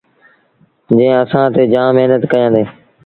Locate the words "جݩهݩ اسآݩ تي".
0.87-1.63